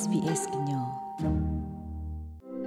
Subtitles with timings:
[0.00, 0.84] SBS ညော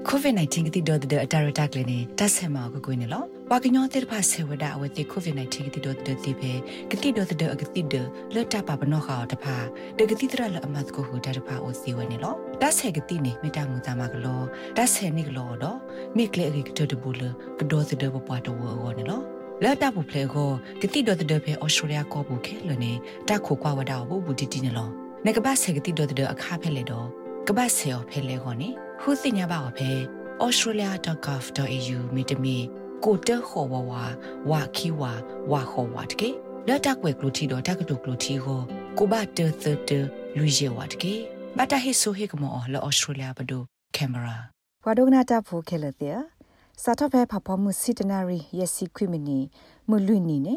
[0.10, 6.52] COVID-19 ကတိတော့တဲ့အတာရတာကလေးနဲ့တတ်ဆင်မှာကိုကိုနေလောဝါကညောတဲ့ဖာဆေဝဒအဝတိ COVID-19 ကတိတော့တဲ့တိပဲ
[6.92, 9.56] ကတိတော့တဲ့အကတိတဲ့လက်တာပါဘနောခါတဖာ
[9.98, 14.42] တကတိတရလအမတ်ကိုဟူတာတဖာအိုစီဝနေလောတတ်ဆေကတိနေမိတာမူတာမကလော
[14.78, 15.78] တတ်ဆေနိကလောတော့
[16.18, 17.22] မိကလေအကတိတဘူလ
[17.60, 19.22] ကတော့တဲ့ဘပွားတော့ဝနေလော
[19.64, 20.50] လက်တာဘူးဖလေကို
[20.82, 22.92] ကတိတော့တဲ့ပဲဩစတြေးလျကောဘူးခဲလနေ
[23.28, 24.90] တခုကွာဝဒါဘူးဘူးတီတီနေလော
[25.26, 28.70] နေကပတ်ဆေကတိတော့တဲ့အခါဖဲလေတော့ ကပတ်ဆေော်ဖဲလေခေါနေ
[29.02, 29.92] ဟူသိညာပါဖဲ
[30.44, 32.58] australia.gov.au မိတမီ
[33.06, 33.94] ကိုတခေါ်ဝဝ
[34.50, 35.02] ဝခီဝ
[35.52, 36.30] ဝခေါ်ဝတကေ
[36.68, 38.60] လက်တက်ွယ်ကလူတီတော့တက်ကတုကလူတီကို
[38.98, 39.90] ကိုဘတသတ
[40.38, 41.14] လူရဲဝတကေ
[41.58, 43.64] ဘတာဟိဆိုဟေကမောလော australia ဘဒို
[43.96, 44.38] ကင်မရာ
[44.86, 46.20] ဝါဒုကနာတာဖိုခဲလတဲ့
[46.84, 49.40] စာထဖဲဖဖမှုစီတနာရီယစီခွိမနီ
[49.90, 50.56] မလွိနီနေ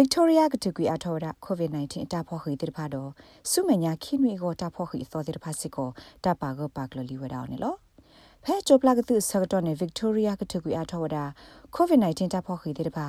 [0.00, 3.10] Victoria ကတကွေအထော်ဒါ COVID-19 အတာဖော်ခိတဲ့ဖာတော့
[3.50, 5.90] စုမညာခိနွေကိုတာဖော်ခိသောတဲ့ဖာစစ်ကို
[6.24, 7.74] တပါကပါကလလီဝဒါနေလော
[8.44, 11.24] ဖဲချိုပလာကတုဆကတော့နေ Victoria ကတကွေအထော်ဒါ
[11.76, 13.08] COVID-19 တာဖော်ခိတဲ့ဖာ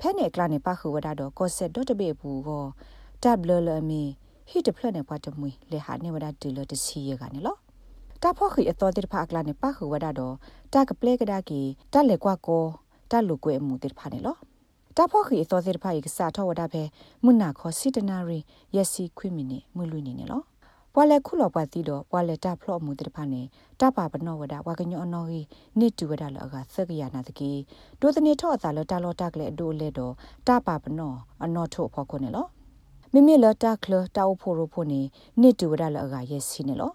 [0.00, 2.64] ဖဲနေကလာနေပါခုဝဒါတော့ကောဆက်ဒတ်တဘေဘူးကို
[3.22, 4.02] တပ်လလမီ
[4.50, 7.56] ဟီတဖလနေပတ်တမွေလေဟာနေဝဒါတူလတစီရကနေလော
[8.22, 10.34] တာဖော်ခိအတော်တဲ့ဖာကလာနေပါခုဝဒါတော့
[10.72, 11.60] တာကပလေကဒါကီ
[11.92, 12.64] တက်လေကွာကို
[13.10, 14.38] တက်လူကွေမှုတဲ့ဖာနေလော
[15.00, 16.82] တာဖောခီသောစေတဖိုင်ကစားထောဝဒဖဲ
[17.24, 18.38] မွနာခောစီတနာရီ
[18.76, 20.42] ယစီခွိမီနေမွလူနေနေလော
[20.94, 23.42] ပွာလဲခုလောပွားတီတော့ပွာလဲတာဖလော့မှုတဲ့ဖာနေ
[23.80, 25.40] တာပါပနောဝဒဝါကညောအနော်ဟီ
[25.78, 27.50] နိတူဝဒလောကသက်ကရနာတကီ
[28.00, 30.12] ဒိုတနေထော့အသာလောတာလောတာကလေအဒိုလဲတော့
[30.48, 31.12] တာပါပနော
[31.44, 32.46] အနော်ထုတ်ဖော်ခုနေလော
[33.12, 35.00] မိမိလတာကလတာအဖို့ရဖို့နေ
[35.40, 36.92] နိတူဝဒလောကယစီနေလော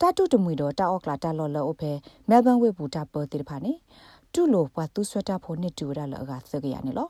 [0.00, 1.90] တာတုတမွေတော့တာအော့ကလာတာလော်လော်အဖဲ
[2.28, 3.72] မဲလ်ဘန်ဝေဘူတာပေါ်တိဖာနေ
[4.32, 7.08] တူလိုပွားသူဆွတ်တာဖို့နိတူဝဒလောကသက်ကရနေလော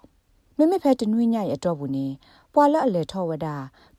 [0.60, 2.06] မမေဖဲတနွေးညရဲ့အတော့ဘူးနေ
[2.54, 3.46] ပွာလအလေထောဝဒ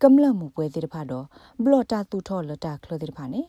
[0.01, 1.25] ကမလမှုပွဲသေးတဖာတော့
[1.63, 3.41] ဘလော့တာသူထောလတာခလသေးတဖာနေ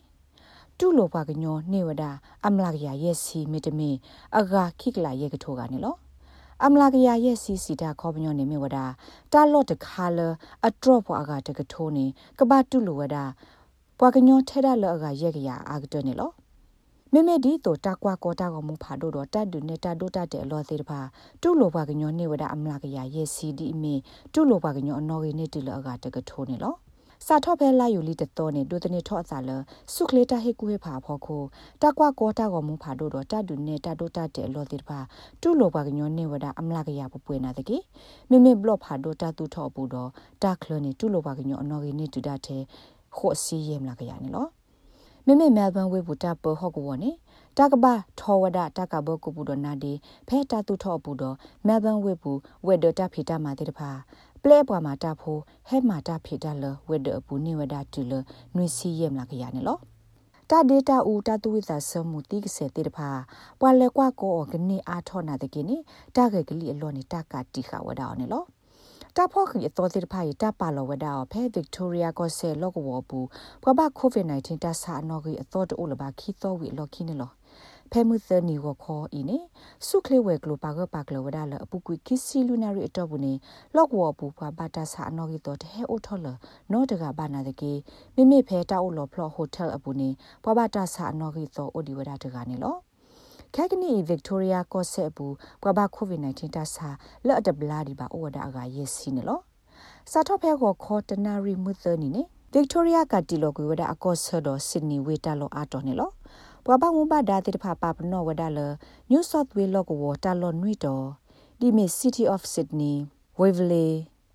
[0.77, 2.03] တူလိုပါကညောနေဝဒ
[2.45, 3.95] အမလာကရရဲ့စီမီတမင်
[4.37, 5.95] အဂါခိကလာရဲ့ကထိုးကနေလော
[6.65, 8.77] အမလာကရရဲ့စီစီတာခေါပညောနေမြဝဒ
[9.33, 10.19] တာလော့တခါလ
[10.65, 12.05] အဒရော့ပွားကတကထိုးနေ
[12.39, 13.17] ကဘာတူလိုဝဒ
[13.99, 16.31] ပွာကညောထဲရလောကရဲ့ကရအာကတနေလော
[17.13, 20.99] မေမေဒီတိုတာကွာကောတာကမူဖာဒိုတော့တတ်ဒူနေတာဒိုတတ်တဲ့အလောသေးတပါ
[21.41, 23.95] တူလိုပါကညောနေဝဒအမလာကရရဲ့စီဒီအမီ
[24.33, 26.75] တူလိုပါကညောအနော်ကြီးနေတူလောကတကထိုးနေလော
[27.27, 29.49] စာထော့ဖဲလာယူလီတတော်နေဒိုတနေထော့အစာလ
[29.93, 31.43] စုခလေတာဟေကူဟေဖာဖောခို
[31.81, 34.99] တကွာကောတာကမူဖာဒိုတော့တတ်ဒူနေတာဒိုတတ်တဲ့အလောသေးတပါ
[35.41, 37.77] တူလိုပါကညောနေဝဒအမလာကရပပွေနာတကေ
[38.29, 40.09] မေမေဘလော့ဖာဒိုတာတူထော့ပူတော့
[40.43, 42.61] တာခလနေတူလိုပါကညောအနော်ကြီးနေတူတတ်တဲ့
[43.17, 44.47] ခို့စီရဲမလာကရနေလော
[45.25, 47.11] မေမေမဲလ်ဘန်ဝေဘူတာပဟော့ကဝနေ
[47.57, 49.93] တကဘာထောဝဒတကဘကုပူဒနာဒီ
[50.27, 51.23] ဖဲတာတုထောပူဒ
[51.67, 52.31] မဲလ်ဘန်ဝေဘူ
[52.65, 53.89] ဝေဒတာဖီတာမာတေတဖာ
[54.43, 55.37] ပလဲပွားမာတာဖို
[55.67, 58.13] ဟဲမာတာဖီတာလဝေဒပူနိဝဒတူလ
[58.55, 59.77] နွေစီယမ်လာခရနေလော
[60.49, 63.09] တာဒေတာဦးတာတူဝိသာဆမှုတိကစေတေတဖာ
[63.59, 65.77] ပွာလဲကွာကောကနေအားထောနာတကိနေ
[66.15, 68.43] တာဂေကလီအလောနေတာကတိခဝဒါအောင်နေလော
[69.17, 73.27] တာဖောခီအတော်တိဖိုင်တာပါလောဝဒါဖဲဗစ်တိုးရီယာကိုဆဲလော့ကဝဘူး
[73.63, 77.31] ဘဘကိုဗစ် -19 တာဆာနော်ကြီးအတော်တိုးလဘာခီတော်ဝီလော်ခီနေလော
[77.91, 79.37] ဖဲမှုသနီဝခေါ်ဤနေ
[79.87, 83.33] စုခလေဝဲကလိုပါကပါကလဝဒါလအပူကွီခီစီလူနာရီအတော့ဘူးနေ
[83.75, 86.27] လော့ဝဘူးပွားဘာတာဆာနော်ကြီးတော့တဲအိုထော်လ
[86.71, 87.73] နော်တကဘာနာတကေ
[88.15, 90.09] မိမိဖဲတာအိုလော်ဖလော့ဟိုတယ်အပူနေ
[90.43, 92.75] ပွားဘာတာဆာနော်ကြီးတော့အိုဒီဝဒါတကနေလော
[93.55, 96.89] ခက်ကနီဗစ်တိုးရီယာကောဆက်ဘူးကဘာကိုဗစ် -19 တာစာ
[97.27, 99.39] လော့တဘလာဒီပါအိုဝဒါကယက်စီနေလော
[100.11, 102.21] စာတော့ဖဲကိုခေါ်တနာရီမူသနီနေ
[102.53, 106.11] ဗစ်တိုးရီယာကတီလိုကွေဝဒါအကောဆဒိုဆစ်နီဝေတာလိုအာတော်နေလော
[106.65, 108.59] ဘွာဘဝဘဒါတိတဖာပါပနောဝဒါလ
[109.11, 111.05] New South Wales လောကဝတာလွန်နွီတော်
[111.59, 112.95] ဒီမီ City of Sydney
[113.39, 113.91] Waverley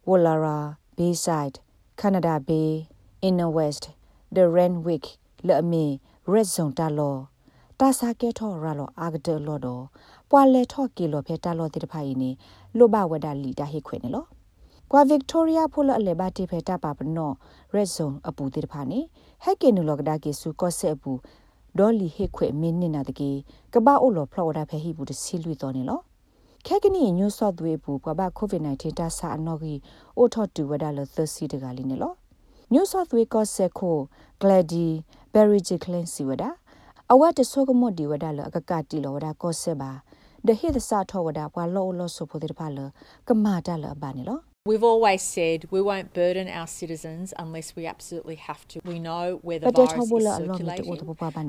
[0.09, 0.59] Woollahra
[0.97, 1.56] Bayside
[2.00, 2.71] Canada Bay
[3.26, 3.84] Inner West
[4.34, 5.05] the Randwick
[5.47, 5.84] လအမီ
[6.32, 7.16] Red Zone တာလော
[7.81, 9.84] တာစာကဲထော်ရလောအာဂဒလောတော့
[10.31, 12.31] ပွာလဲထော်ကီလောဖဲတာလောတိတဖိုင်နေ
[12.78, 14.25] လိုဘဝဒလီတာဟိခွေနေလော
[14.91, 17.32] ကွာဗစ်တိုးရီယာဖိုလအလေဘာတိဖဲတာပါပနော
[17.75, 19.00] red zone အပူတိတဖာနေ
[19.44, 21.12] ဟက်ကင်နူလောကဒါကေစုကော့ဆက်အပူ
[21.78, 23.31] ဒေါ်လီဟိခွေမင်းနေတာတကေ
[23.73, 26.00] ကဘာအိုလောဖလော်ဒါဖဲဟိဘူးတစီလွီတော်နေလော
[26.67, 29.81] ခဲကနီညူဆော့သွေးဘူးကဘာကိုဗစ် -19 တာဆာအနော်ကြီး
[30.19, 32.12] အိုထော်တူဝဒါလသစီတကလေးနေလော
[32.73, 33.99] ညူဆော့သွေးကော့ဆက်ခို
[34.43, 34.44] ဂ
[37.06, 39.92] လဒီဘယ်ရီဂျီကလင်စီဝဒါအဝတ်တဆုကမော့ဒီဝဒါလအကကတီလောဝဒါကောဆေဘာ
[40.45, 42.80] ဒဟိဒစာထောဝဒါဘွာလောလောဆိုဖိုဒီဖာလ
[43.27, 44.39] ကမာတာလဘာနီလော
[44.69, 48.75] We've always said we won't burden our citizens unless we absolutely have to.
[48.94, 50.86] We know where the virus is circulating.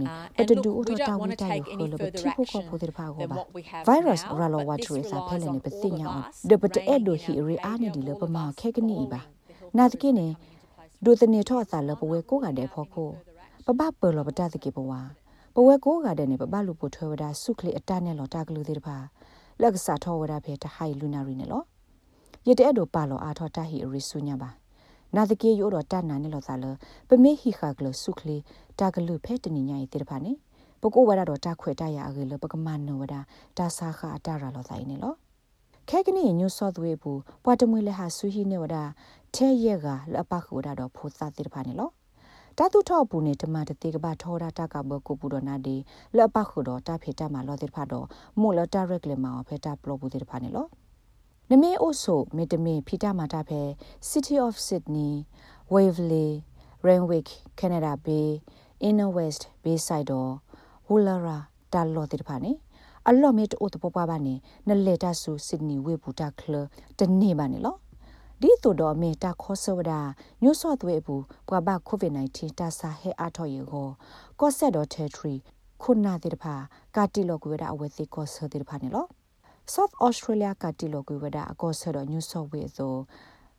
[0.09, 2.65] Uh, and look, we don't want to take any further action
[3.19, 5.57] than what we have virus now, ralo but wa this chue sa relies phele on
[5.57, 7.73] ne all petinya of on us de pet e reining do in hi ri a
[7.83, 9.85] ne di le all pa of ma us khe kni ba performing the health na
[9.85, 12.51] and de ke ne safety do measures de ne tho sa le pwe ko ga
[12.59, 13.05] de pho ko
[13.67, 14.93] ပပပလောပတတကေဘဝ
[15.60, 18.98] ပဝဲကိုကတဲ့နေပပလူပိုထွဲဝဒဆုခလီအတနဲ့လောတာကလူသေးတပါ
[19.62, 21.62] လက်ကစားထောဝဒဖေတဟိုင်လူနာရီနေလော
[22.48, 24.50] ရတဲ့တော့ပါလောအာထောတာဟီရီဆုညာပါ
[25.16, 26.66] နာတကေရိုတော့တနာနဲ့လောသာလ
[27.08, 28.38] ပမေဟီခါကလဆုခလီ
[28.80, 30.32] တာကလူဖဲတနိညာရီတေတဖာနေ
[30.82, 33.16] ပကိုဝရတော့တာခွေတရအကေလပကမနဝဒ
[33.58, 35.14] တာစာခအတရလောသာနေလော
[35.90, 38.76] ခဲကနီညုဆော့သွေးဘူးပွားတမွေးလဲဟာဆူဟီနေဝဒ
[39.36, 41.90] ထဲရက်ကလပခုဝဒတော့ဖိုသတေတဖာနေလော
[42.60, 45.76] တာတုထောပူနေတမတတိကဘာထောရတာကဘကိုပူဒနာဒီ
[46.18, 48.06] လပခုတော့တာဖေတမလောတေတဖာတော့
[48.42, 50.68] မို့လတာရက်လေမောဖေတာပလောပူတေတဖာနေလော
[51.50, 53.62] နမေအိုဆိုမေတမေဖီတာမာတာဖဲ
[54.10, 55.14] City of Sydney
[55.74, 56.30] Waverley
[56.86, 58.30] Randwick Canada Bay
[58.88, 60.32] Inner West Bayside တော့
[60.90, 61.38] Woollera
[61.74, 62.52] တာလောတိတဖာနေ
[63.08, 64.36] အလော့မေတိုတပပပါနေ
[64.68, 66.54] နလေတာဆူ Sydney ဝေပူတာကလ
[67.00, 67.76] တနေပါနေလော
[68.42, 69.94] ဒီတို့တော့မေတာခောဆဝဒ
[70.44, 73.88] ညိုဆော့သွေးဘူးပွာဘကိုဗစ် -19 တာစာဟဲအားထော်ရေကို
[74.40, 75.36] ကော့ဆက်တော့ territory
[75.82, 76.56] ခုနာတိတဖာ
[76.96, 79.06] ကာတီလောကွေဒအဝဲသိကောဆတိတဖာနေလော
[79.74, 82.96] South Australia ကတိလောကွေဝဒအကောဆတော့ New South Wales ဆို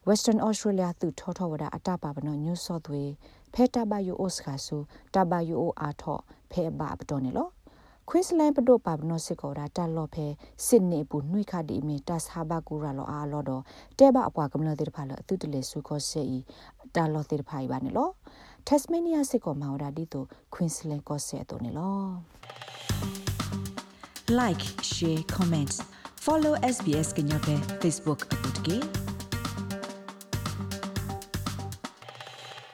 [0.08, 3.16] Western Australia သူထောထောဝဒအတပါပနော New South Wales
[3.54, 4.76] ဖဲတဘယူအိုစခါဆူ
[5.14, 6.18] တဘယူအိုအာထော
[6.50, 7.48] ဖဲဘာပတော်နေလော
[8.10, 10.26] Queensland ပဒိုပါဘနောစစ်ကောရာတလော့ဖဲ
[10.66, 13.62] စစ်နေပူနှွိခဒီမီတတ်ဟာဘကူရာလောအာလောတော့
[13.98, 16.38] တဲဘအပွားကမလတဲ့ဖာလအတုတလေဆူခောဆေဤ
[16.94, 18.08] တလော့တဲ့ဖိုင်ပါနေလော
[18.68, 20.24] Tasmania စစ်ကောမာဝဒါဒီတို
[20.54, 21.98] Queensland ကောဆေတိုနေလော
[24.38, 25.72] like share comment
[26.24, 28.20] follow SBS kenya pe facebook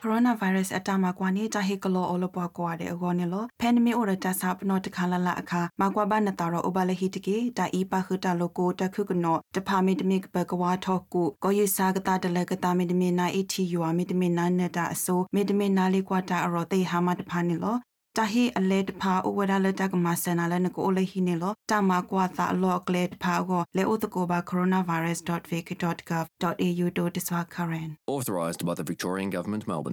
[0.04, 17.76] akutke coronavirus အတာမကွာနေတာဟေကလောအလပွားကွာတဲ့အကောနေလောဖဲနမီအိုရတာစာပနောတခါလလအခါမကွာဘနတာရောဥပလဟီတကေတာဤပါခတာလိုကိုတခုကနောတဖာမီတမီကပကဝါထောကုကိုယစာကတာတလကတာမီတမီနာအီတီယူအမီတမီနာနတာအစိုးမီတမီနာလေးကွာတာအရောတေဟာမတဖာနေလော
[18.18, 29.92] တာဟီအလေတဖာဥဝဒါလတကမဆနာလနကိုလေဟီနေလောတာမကွာသာလောကလေတဖာကိုလေဥတကိုဘာ coronavirus.vic.gov.au တို့တဆွာ current authorised by the Victorian Government Melbourne